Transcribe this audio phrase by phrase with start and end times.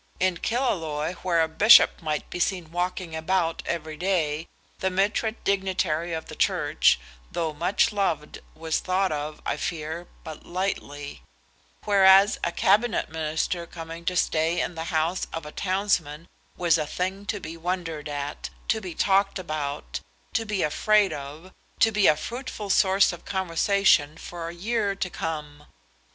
[0.19, 4.47] In Killaloe, where a bishop might be seen walking about every day,
[4.79, 6.99] the mitred dignitary of the Church,
[7.31, 11.21] though much loved, was thought of, I fear, but lightly;
[11.85, 16.27] whereas a Cabinet Minister coming to stay in the house of a townsman
[16.57, 19.99] was a thing to be wondered at, to be talked about,
[20.33, 25.09] to be afraid of, to be a fruitful source of conversation for a year to
[25.11, 25.67] come.